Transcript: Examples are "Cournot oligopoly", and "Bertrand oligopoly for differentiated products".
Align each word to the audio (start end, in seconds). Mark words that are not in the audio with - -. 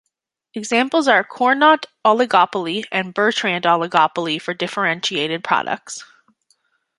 Examples 0.55 1.07
are 1.07 1.23
"Cournot 1.23 1.85
oligopoly", 2.03 2.85
and 2.91 3.13
"Bertrand 3.13 3.65
oligopoly 3.65 4.41
for 4.41 4.51
differentiated 4.51 5.43
products". 5.43 6.03